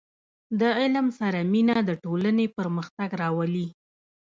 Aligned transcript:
•د 0.59 0.61
علم 0.79 1.07
سره 1.19 1.39
مینه، 1.51 1.77
د 1.89 1.91
ټولنې 2.03 2.45
پرمختګ 2.57 3.09
راولي. 3.21 3.67